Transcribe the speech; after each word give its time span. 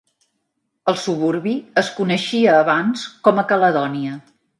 El 0.91 0.95
suburbi 1.01 1.53
es 1.81 1.91
coneixia 1.97 2.55
abans 2.63 3.05
com 3.29 3.43
a 3.43 3.45
"Caledonia". 3.53 4.17